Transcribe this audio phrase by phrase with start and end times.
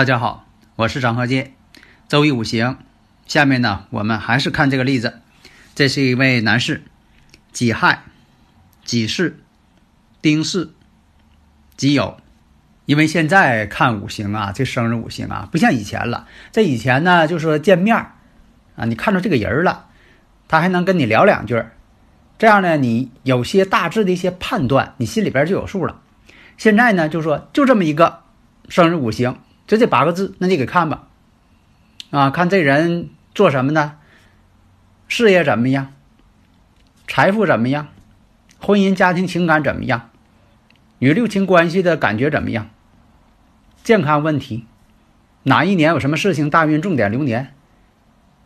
[0.00, 0.46] 大家好，
[0.76, 1.52] 我是张鹤剑，
[2.08, 2.78] 周易五行。
[3.26, 5.20] 下面呢，我们还是看这个例子。
[5.74, 6.84] 这是一位男士，
[7.52, 8.04] 己亥、
[8.82, 9.34] 己巳、
[10.22, 10.72] 丁巳、
[11.76, 12.14] 己酉。
[12.86, 16.26] 因为现在看五行啊，这生日五行啊，不像以前了。
[16.50, 19.88] 这以前呢，就说见面啊，你看着这个人了，
[20.48, 21.62] 他还能跟你聊两句
[22.38, 26.00] 这样呢，你有些大致的一些判断，你心里边就有数了。
[26.56, 28.20] 现在呢，就说就这么一个
[28.70, 29.38] 生日五行。
[29.70, 31.06] 就这八个字，那你给看吧，
[32.10, 33.98] 啊，看这人做什么呢，
[35.06, 35.92] 事业怎么样，
[37.06, 37.86] 财富怎么样，
[38.58, 40.10] 婚姻家庭情感怎么样，
[40.98, 42.68] 与六亲关系的感觉怎么样，
[43.84, 44.66] 健康问题，
[45.44, 47.54] 哪一年有什么事情大运重点流年，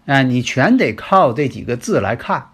[0.04, 2.50] 哎，你全得靠这几个字来看。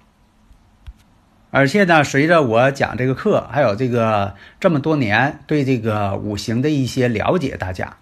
[1.50, 7.96] 而且呢，随着我讲这个课，还有这个这么多年对这个五行的一些了解，大家。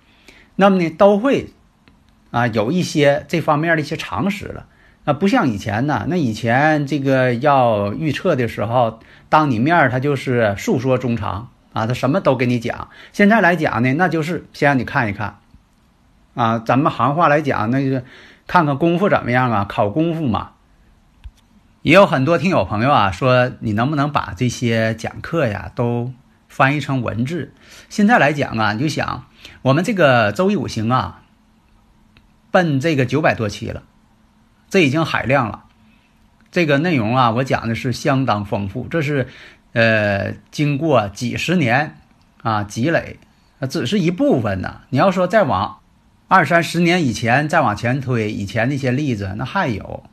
[0.60, 1.50] 那么呢，都会
[2.32, 4.66] 啊有一些这方面的一些常识了
[5.04, 6.04] 啊，不像以前呢。
[6.08, 12.88] 那以前这个要预测的时候，当你面他就是诉说衷肠啊，他什么都给你讲。
[13.12, 15.38] 现在来讲呢，那就是先让你看一看
[16.34, 18.04] 啊，咱们行话来讲，那就是
[18.48, 20.50] 看看功夫怎么样啊，考功夫嘛。
[21.82, 26.12] 也有很多听友朋友啊说，你能不能把这些讲课呀都
[26.48, 27.52] 翻译成文字？
[27.88, 29.26] 现在来讲啊，你就想。
[29.62, 31.22] 我们这个周易五行啊，
[32.50, 33.82] 奔这个九百多期了，
[34.68, 35.64] 这已经海量了。
[36.50, 39.28] 这个内容啊，我讲的是相当丰富，这是
[39.72, 41.98] 呃经过几十年
[42.42, 43.18] 啊积累，
[43.68, 44.80] 只是一部分呢。
[44.88, 45.78] 你要说再往
[46.26, 50.04] 二三十年以前再往前推，以前那些例子那还有，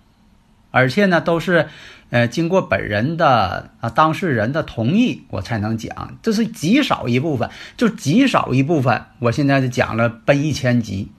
[0.76, 1.68] 而且呢都是。
[2.12, 9.06] 呃，经过本人的啊当事人的同意，我才能讲，这是极少一部分，就极少一部分。
[9.18, 11.12] 我现在就讲了奔一千集，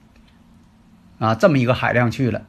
[1.19, 2.43] 啊，这么一个海量去了。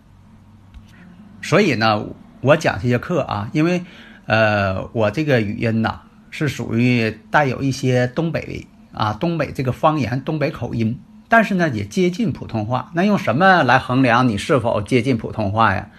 [1.42, 2.06] 所以呢，
[2.40, 3.84] 我讲这些课啊，因为
[4.26, 12.92] 呃，我这个语音呐是属于带有一些东北啊东北这个方言、东北口音，但是呢也接近普通话。
[12.94, 15.90] 那用什么来衡量你是否接近普通话呀？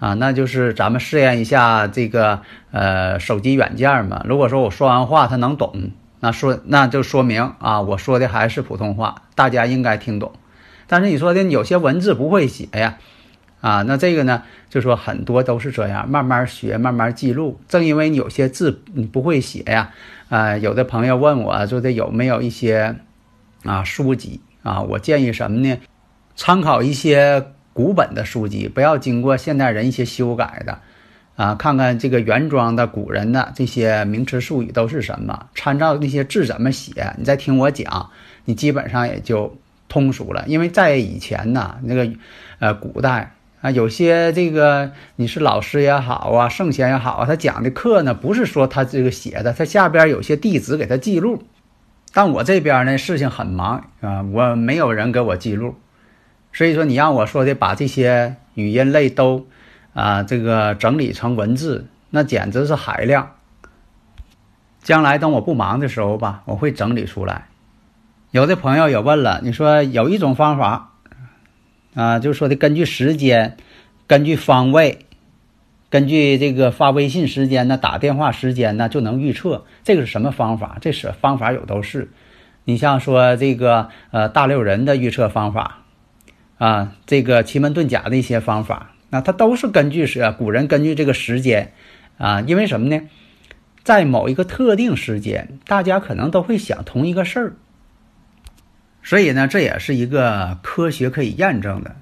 [0.00, 2.40] 啊，那就是咱们试验一下这个
[2.72, 4.24] 呃手机软件嘛。
[4.26, 5.90] 如果说我说完话他能懂，
[6.20, 10.32] 那说那就说明啊我说的还是普通话，大家应该听懂。
[10.86, 12.96] 但是你说的有些文字不会写呀，
[13.60, 17.60] 啊，那这个呢就说很多都是这样，慢慢学，慢慢记录。
[17.68, 19.90] 正因为有些字你不会写呀，
[20.30, 22.96] 啊，有的朋友问我说的有没有一些
[23.64, 25.76] 啊书籍啊，我建议什么呢？
[26.34, 27.52] 参考一些。
[27.72, 30.78] 古本的书籍不要经过现代人一些修改的，
[31.36, 38.10] 啊，看看这个原装的古人的这些名词术语都是什么，参照那些字怎么写，你再听我讲，
[38.44, 39.56] 你基本上也就
[39.88, 40.44] 通俗了。
[40.46, 42.10] 因为在以前呢，那个
[42.58, 51.42] 呃古代啊，有些这个你是老师也好啊，圣贤也好啊，他讲的课呢，不是说他这个写的，他下边有些弟子给他记录，
[52.12, 55.76] 但我这边呢事情很忙啊，我没有人给我记录。
[56.52, 59.46] 所以说，你让我说的把这些语音类都，
[59.94, 63.30] 啊，这个整理成文字，那简直是海量。
[64.82, 67.46] 将来等我不忙的时候吧，我会整理出来。
[68.32, 70.92] 有的朋友也问了，你说有一种方法，
[71.94, 73.56] 啊，就是说的根据时间、
[74.08, 75.06] 根据方位、
[75.88, 80.78] 根据这个发微信时间呢、打电话时间呢，就能预测这个是什么方法？
[80.80, 82.10] 这是方法有都是。
[82.64, 85.76] 你像说这个呃大六人的预测方法。
[86.60, 91.72] 啊，这个奇门遁甲的一些方法，那它都是根据是古人根据这个时间，
[92.18, 93.08] 啊，因为什么呢？
[93.82, 97.52] 在某一个特定时间，大家可能都会想同一个事儿，
[99.02, 101.96] 所以呢，这也是一个科学可以验证的。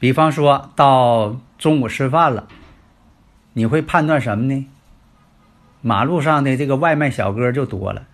[0.00, 2.48] 比方说到中午吃饭了，
[3.52, 4.66] 你会判断什么呢？
[5.82, 8.08] 马路上的这个外卖小哥就多了，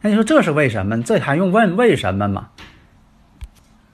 [0.00, 1.00] 那你说这是为什么？
[1.04, 2.48] 这还用问为什么吗？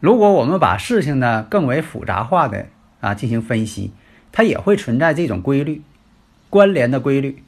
[0.00, 2.66] 如果我们把事情呢更为复杂化的
[3.00, 3.92] 啊进行分析，
[4.30, 5.82] 它也会存在这种规律、
[6.50, 7.42] 关联的规律。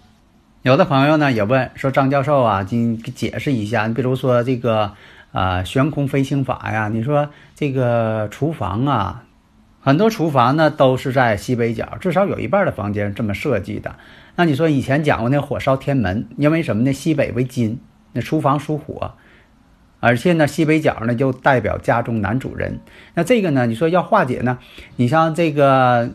[0.62, 4.92] 有的朋友呢也问说：“张教授啊，你解释一下，你比如说这个
[5.32, 9.24] 啊悬空飞行法呀，你说这个厨房啊，
[9.80, 13.94] 很多厨房呢都是在西北角，至少有一半的房间这么设计的。
[14.34, 16.92] 那你说以前讲过那火烧天门，因为什么呢？
[16.92, 17.78] 西北为金，
[18.12, 19.14] 那厨房属火，
[20.00, 22.80] 而且呢西北角呢就代表家中男主人。
[23.14, 24.58] 那这个呢，你说要化解呢，
[24.96, 26.10] 你像这个。”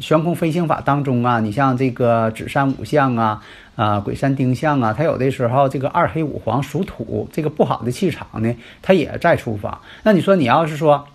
[0.00, 3.40] 悬空飞行法当中啊，你像这个子山五象啊，
[3.76, 8.52] 啊鬼山丁象啊，它有的时候这个二黑五黄属土，这个不好的气场呢，
[8.82, 9.80] 它也在厨房。
[10.02, 11.06] 那你说你要是说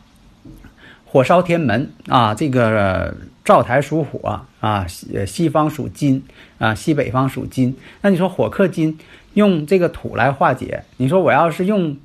[1.03, 3.13] 火烧天门啊，这个
[3.43, 6.23] 灶台属火啊，西西方属金
[6.57, 8.97] 啊，西北方属金，那你说火克金，
[9.33, 10.85] 用这个土来化解。
[10.95, 11.97] 你说我要是用。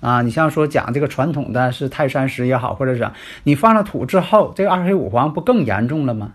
[0.00, 3.10] 啊，你像说讲这个传统的是泰山石也好，或者是
[3.44, 6.32] 你放了土之后，这个二黑五黄不更严重了吗？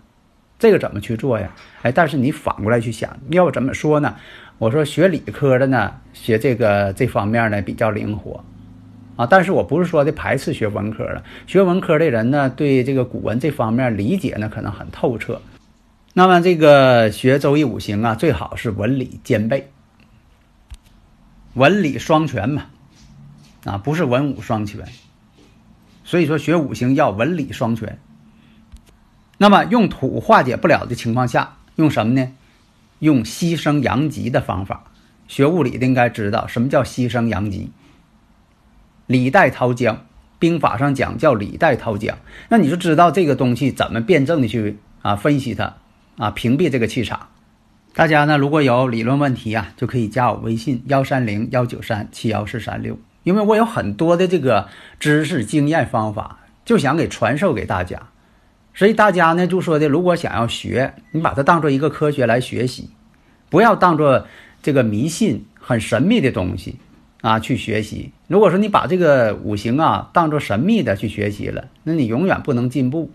[0.58, 1.50] 这个怎么去做呀？
[1.82, 4.14] 哎，但是你反过来去想，要怎么说呢？
[4.58, 8.44] 我说学理科的呢，学这个这方面呢比较灵活，
[9.16, 15.40] 啊，但是我不是说的排斥学文科的，学文科的人呢对这个古文这方面理解呢可能很透彻。
[16.14, 19.70] 那么这个学周易五行啊，最好是文理兼备，
[21.54, 22.66] 文理双全嘛。
[23.64, 24.86] 啊，不是文武双全，
[26.04, 27.98] 所以说学五行要文理双全。
[29.38, 32.32] 那么用土化解不了的情况下，用什么呢？
[33.00, 34.84] 用牺牲阳极的方法。
[35.28, 37.70] 学物理的应该知道什么叫牺牲阳极。
[39.06, 40.04] 李代桃僵，
[40.38, 42.18] 兵法上讲叫李代桃僵，
[42.48, 45.76] 那你就知道这个东西怎么辩证的去啊分析它
[46.18, 47.28] 啊屏蔽这个气场。
[47.94, 52.98] 大家呢如果有理论问题啊，就可以加我微信幺三零幺九三七幺四三六。
[53.22, 58.08] 因为我有很多的这个知识、经验、方法，就想给传授给大家，
[58.74, 62.90] 所以大家呢就说的，如果想要学，你把它当做一个科学来学习，
[63.50, 64.26] 不要当做
[64.62, 66.78] 这个迷信、很神秘的东西
[67.20, 68.12] 啊去学习。
[68.26, 73.10] 如果说你把这个五行啊当做神秘的去学习了，那你永远不能进步。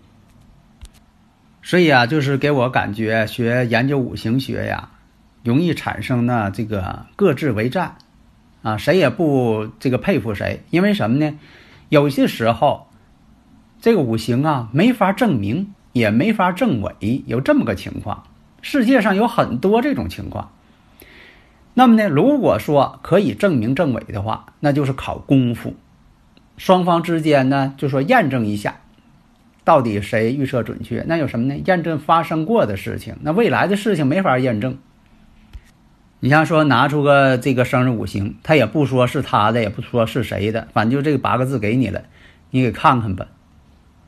[1.64, 4.92] 所以啊，就是给我感觉学研究五行学呀，
[5.44, 7.98] 容易产生呢这个各自为战。
[8.62, 11.38] 啊，谁也不这个佩服谁，因为什么呢？
[11.90, 12.88] 有些时候，
[13.80, 18.24] 这个五行啊没法证明，也没法证伪，有这么个情况。
[18.62, 20.52] 世界上有很多这种情况。
[21.76, 25.76] 那么呢，如果说可以证明证伪的话，那就是考功夫。
[26.58, 28.78] 双方之间呢，就说验证一下，
[29.64, 31.06] 到底谁预测准确？
[31.08, 31.56] 那有什么呢？
[31.66, 34.80] 验证发生过的事情，那未来的事情没法验证。
[36.20, 42.04] 你像说拿出个这个生日五行，他也不说是他的，也不说是谁的，反正就这个八个字给你了，
[42.50, 43.28] 你给看看吧。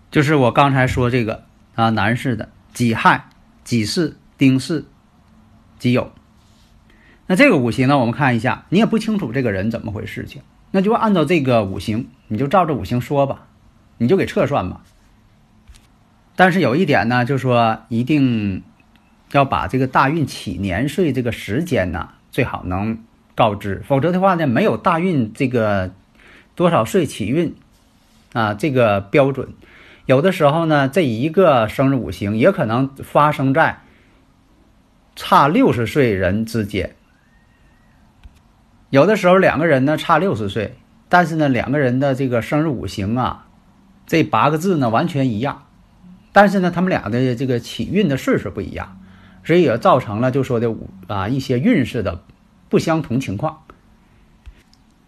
[0.10, 1.44] 就是我刚才说这个
[1.76, 3.30] 啊，男士的己亥、
[3.64, 4.86] 己巳、丁巳、
[5.78, 6.08] 己酉。
[7.28, 10.42] 那这个五行呢，我们看一下，你也不清楚这个人怎么回事情，
[10.72, 13.46] 那就按照这个五行，你就照着五行说吧，
[14.00, 14.82] 你就给测算吧。
[16.36, 18.64] 但是有一点呢，就说一定。
[19.32, 22.98] 要把这个大运起年岁这个时间呢，最好能
[23.36, 25.92] 告知，否则的话呢，没有大运这个
[26.56, 27.56] 多少岁起运
[28.34, 29.50] 啊这个标准，
[30.06, 33.82] 有的时候呢，这一个生日五行也可能发生在
[35.16, 36.96] 差六十岁人之间，
[38.90, 40.76] 有的时候两个人呢差六十岁，
[41.08, 43.46] 但是呢两个人的这个生日五行啊，
[44.08, 45.68] 这八个字呢完全一样，
[46.32, 48.99] 但是呢他们俩的这个起运的岁数不一样。
[49.44, 50.76] 所以也造成了就说的
[51.08, 52.24] 啊一些运势的
[52.70, 53.64] 不相同情况。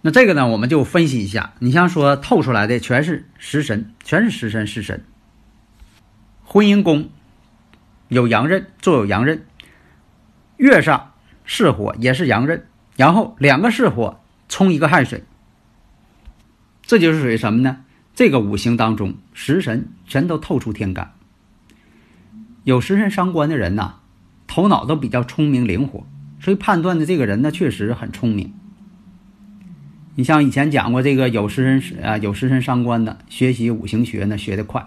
[0.02, 1.54] 那这个呢，我们就分析一下。
[1.60, 5.06] 你像说透出来的全是食神，全是食神食神。
[6.44, 7.10] 婚姻宫
[8.08, 9.46] 有阳刃，坐有阳刃，
[10.58, 11.14] 月上
[11.46, 12.66] 是火也是阳刃，
[12.98, 14.20] 然后两个是火
[14.50, 15.24] 冲一个亥水，
[16.82, 17.86] 这就是属于什么呢？
[18.16, 21.14] 这个五行当中食神全都透出天干，
[22.64, 24.01] 有食神伤官的人呐。
[24.54, 26.06] 头脑都比较聪明灵活，
[26.42, 28.54] 所以判断的这个人呢，确实很聪明。
[30.16, 34.86] 你像以前讲过这个有食神啊，有食神伤官的，学习五行学呢学得快。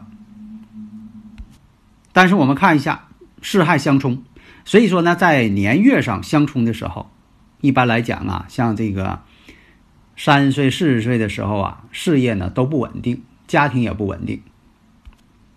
[2.12, 3.08] 但是我们看一下
[3.40, 4.22] 四害相冲，
[4.66, 7.10] 所以说呢，在年月上相冲的时候，
[7.62, 9.22] 一般来讲啊，像这个
[10.14, 14.42] 三十岁、四十岁的时候啊，事业呢都不稳定，家庭也不稳定。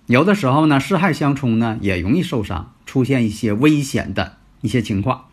[0.07, 2.73] 有的时候呢，四害相冲呢，也容易受伤。
[2.85, 5.25] 出现一些危险的一些情况，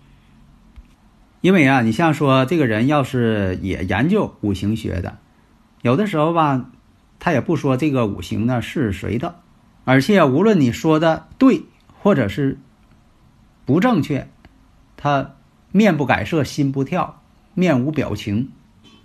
[1.40, 5.18] 因为啊，你像说这个人要是也研究五行学的，
[5.82, 6.72] 有的时候吧，
[7.20, 9.36] 他也不说这个五行呢是谁的，
[9.84, 11.62] 而且无论你说的对
[12.02, 12.58] 或者是
[13.64, 14.28] 不正确，
[14.96, 15.36] 他
[15.70, 17.22] 面不改色心不跳，
[17.54, 18.50] 面无表情。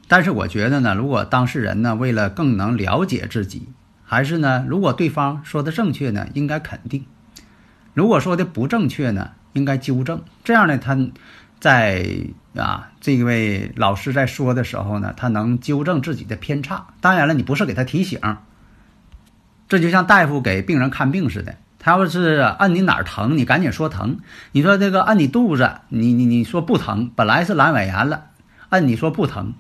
[0.07, 3.67] 但是我觉得呢，如果当事人呢为了更能了解自己，
[4.11, 7.03] 还是呢，如果对方说的正确呢，应该肯定；
[7.93, 10.23] 如果说的不正确呢，应该纠正。
[10.43, 10.97] 这样呢，他
[11.59, 12.03] 在
[12.55, 16.87] 啊这位老师在说的时候呢，他能纠正自己的偏差。
[17.01, 18.19] 当然了，你不是给他提醒。
[19.67, 24.21] 这就像大夫给病人看病似的，他要是按你哪儿疼，你赶紧说疼。
[24.53, 28.31] 你说这个按你肚子，你你你说不疼，本来是阑尾炎了，
[28.69, 29.53] 按你说不疼，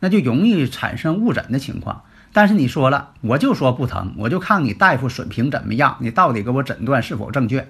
[0.00, 2.02] 那就容易产生误诊的情况。
[2.32, 7.68] 但是你说了，我就说不疼，我就看你大夫水平怎么样，你到底给我诊断是否正确？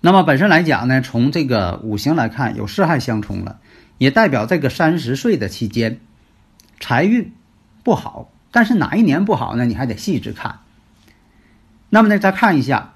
[0.00, 3.60] 那么本身来讲呢，从这个五行来看，有四害相冲了，
[3.98, 6.00] 也代表这个三十岁的期间
[6.80, 7.32] 财运
[7.84, 8.32] 不好。
[8.50, 9.64] 但是哪一年不好呢？
[9.64, 10.58] 你还得细致看。
[11.88, 12.94] 那么呢，再看一下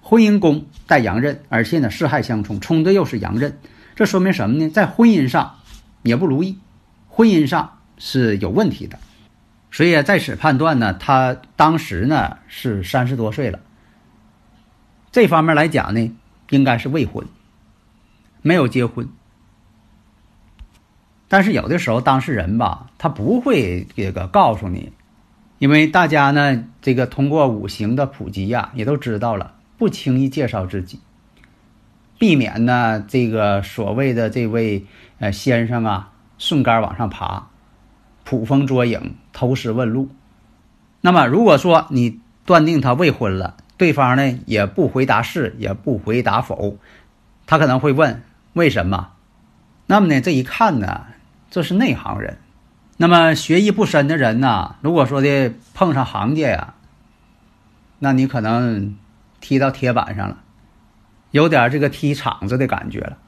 [0.00, 3.58] 婚姻宫带阳刃，而且呢四害相冲，冲的又是阳刃，
[3.94, 4.70] 这说明什么呢？
[4.70, 5.56] 在婚姻上
[6.02, 6.58] 也不如意，
[7.08, 8.98] 婚姻上是有问题的。
[9.70, 13.60] 所以在此判断呢，他当时呢是三十多岁了。
[15.12, 16.14] 这方面来讲呢，
[16.50, 17.26] 应该是未婚，
[18.42, 19.08] 没有结婚。
[21.28, 24.92] 但是有的时候当事人吧，他不会这个告诉你，
[25.58, 31.00] 因为大家呢，这个通过五行的普及呀，也都知道了，不轻易介绍自己，
[32.18, 34.86] 避免呢这个所谓的这位
[35.18, 37.48] 呃先生啊顺杆往上爬，
[38.26, 40.10] 捕风捉影，偷师问路。
[41.00, 46.76] 那么如果说你断定他未婚了，对方呢也不回答是，也不回答否，
[47.46, 49.12] 他可能会问为什么？
[49.86, 51.06] 那么呢这一看呢？
[51.50, 52.38] 这是内行人，
[52.96, 54.74] 那么学艺不深的人呢？
[54.80, 56.74] 如果说的碰上行家呀，
[58.00, 58.96] 那你可能
[59.40, 60.38] 踢到铁板上了，
[61.30, 63.18] 有点这个踢场子的感觉了。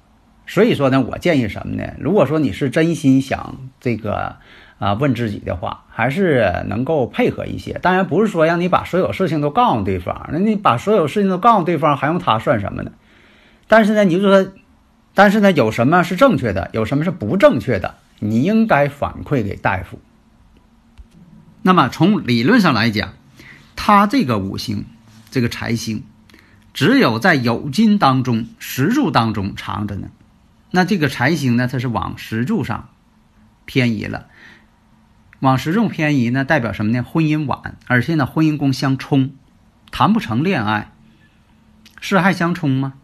[0.48, 1.92] 所以说呢，我建议什么呢？
[2.00, 4.36] 如果说你是真心想这个
[4.78, 7.74] 啊问自己的话，还是能够配合一些。
[7.82, 12.92] 当然不是说让你把所有事情都告诉对方，那你把所有事情都告诉对方，还用他算什么呢？
[13.66, 14.52] 但是呢，你就说，
[15.14, 17.96] 但是呢，有什么是正确的，有什么是不正确的？
[18.20, 20.00] 你应该反馈给大夫。
[21.62, 23.14] 那么从理论上来讲，
[23.76, 24.86] 他这个五行，
[25.30, 26.04] 这个财星，
[26.72, 30.08] 只有在酉金当中、石柱当中藏着呢。
[30.70, 32.88] 那这个财星呢，它是往石柱上
[33.66, 34.26] 偏移了。
[35.40, 37.02] 往石柱偏移呢，代表什么呢？
[37.04, 39.30] 婚姻晚，而且呢，婚姻宫相冲，
[39.90, 40.92] 谈不成恋爱。
[42.00, 42.94] 是害相冲吗？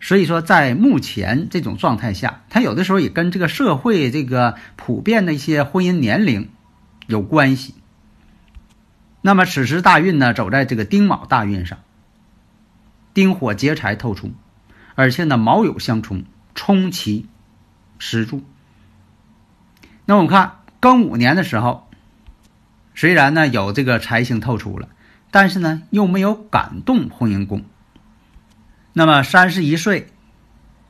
[0.00, 6.48] 所以说，在目前这种状态下，它有的时候也跟这个社会这个普遍的一些婚姻年龄
[7.06, 7.74] 有关系。
[9.20, 11.78] 那么此时大运呢，走在这个丁卯大运上，
[13.12, 14.32] 丁火劫财透出，
[14.94, 16.24] 而且呢卯酉相冲，
[16.54, 17.28] 冲其
[17.98, 18.42] 石柱。
[20.06, 21.88] 那我们看庚午年的时候，
[22.94, 24.88] 虽然呢有这个财星透出了，
[25.30, 27.64] 但是呢又没有感动婚姻宫。
[28.92, 30.08] 那么三十一岁，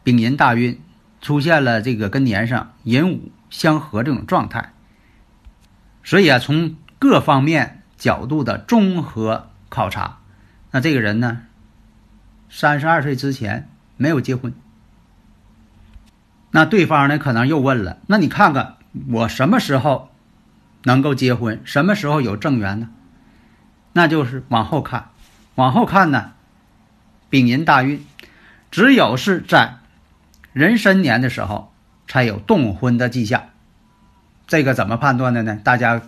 [0.03, 0.81] 丙寅大运
[1.21, 4.73] 出现了这个跟年上寅午相合这种状态，
[6.03, 10.21] 所以啊，从各方面角度的综合考察，
[10.71, 11.43] 那这个人呢，
[12.49, 14.55] 三十二岁之前没有结婚。
[16.53, 18.77] 那对方呢，可能又问了：那你看看
[19.09, 20.11] 我什么时候
[20.85, 21.61] 能够结婚？
[21.65, 22.89] 什么时候有正缘呢？
[23.93, 25.11] 那就是往后看，
[25.55, 26.33] 往后看呢。
[27.29, 28.05] 丙寅大运，
[28.73, 29.79] 只有是在
[30.53, 31.73] 壬申年的时候
[32.09, 33.45] 才有动婚的迹象。
[34.49, 35.61] 这个怎么判断的呢？
[35.63, 36.03] 大家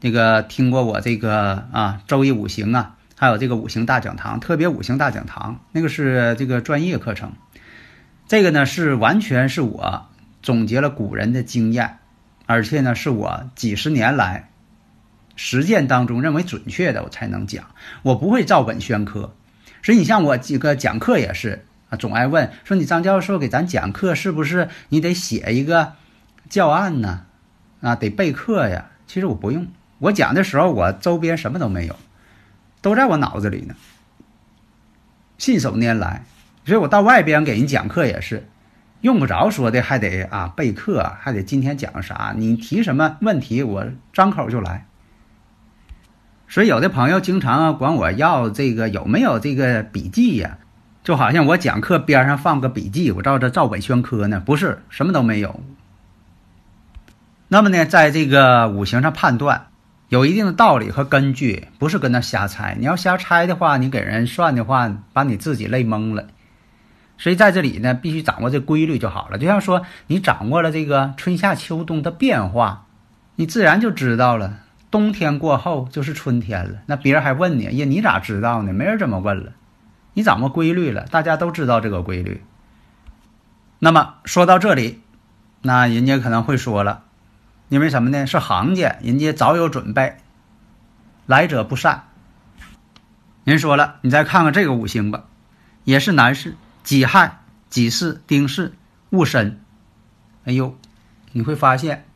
[0.00, 7.32] 那个听过我这个啊周易五行啊，还有这个五行大讲堂，特别五行大讲堂，那个是这个专业课程。
[8.28, 10.06] 这个呢是完全是我
[10.42, 11.98] 总结了古人的经验，
[12.48, 14.48] 而且呢是我几十年来
[15.36, 17.66] 实践当中认为准确的，我才能讲。
[18.02, 19.34] 我不会照本宣科。
[19.82, 25.92] 所以你像我几个讲课也是啊，总爱问说你张教授给咱讲课是不是你得写一个
[26.48, 27.26] 教案呢？
[27.82, 28.90] 啊，得备课呀。
[29.06, 31.96] 其实我不用，我讲的时候我周边什么都没有，
[32.80, 33.74] 都在我脑子里呢，
[35.36, 36.24] 信手拈来。
[36.64, 38.48] 所以我到外边给人讲课也是
[39.00, 44.86] 用不着说的，还得啊备课，还得今天讲啥，你提什么问题我张口就来。
[46.48, 50.58] 所以有的朋友经常管我要这个有没有这个笔记呀？
[51.04, 54.42] 就好像我讲课边上放个笔记，我照着照本宣科呢？
[54.44, 55.60] 不是，什么都没有。
[57.48, 59.68] 那么呢，在这个五行上判断，
[60.08, 62.76] 有一定的道理和根据，不是跟那瞎猜。
[62.78, 66.26] 你要瞎猜的话，你给人算的话，把你自己累懵了。
[67.18, 69.36] 所以在这里呢，必须掌握这规律就好了。
[69.38, 72.86] 就像说，你掌握了这个春夏秋冬的变化，
[73.34, 74.60] 你自然就知道了。
[74.90, 76.78] 冬天过后就是春天了。
[76.86, 78.72] 那别人还问你，呀，你咋知道呢？
[78.72, 79.52] 没人这么问了。
[80.14, 82.42] 你掌握规律了，大家都知道这个规律。
[83.80, 85.02] 那么说到这里，
[85.62, 87.02] 那人家可能会说了，
[87.68, 88.26] 因为什么呢？
[88.26, 90.16] 是行家，人家早有准备，
[91.26, 92.04] 来者不善。
[93.44, 95.24] 人说了，你再看看这个五行吧，
[95.84, 96.54] 也是男士。
[96.82, 98.72] 己亥、己巳、丁巳、
[99.10, 99.60] 戊申，
[100.44, 100.76] 哎呦，
[101.32, 102.06] 你会发现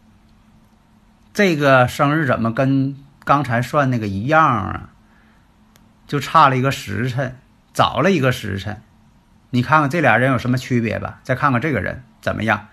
[1.32, 4.90] 这个生日怎么跟刚才算那个一样啊？
[6.06, 7.36] 就差了一个时辰，
[7.72, 8.82] 早了一个时辰。
[9.50, 11.20] 你看看这俩人有什么区别吧？
[11.22, 12.68] 再看看这个人怎么样？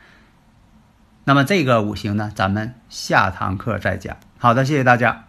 [1.24, 4.18] 那么这个五行呢，咱们下堂课再讲。
[4.38, 5.29] 好的，谢谢大家。